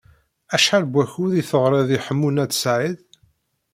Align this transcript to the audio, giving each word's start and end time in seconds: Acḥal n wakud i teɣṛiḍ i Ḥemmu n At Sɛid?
Acḥal 0.55 0.83
n 0.87 0.91
wakud 0.93 1.31
i 1.41 1.43
teɣṛiḍ 1.49 1.89
i 1.97 1.99
Ḥemmu 2.05 2.29
n 2.29 2.41
At 2.43 2.57
Sɛid? 2.61 2.97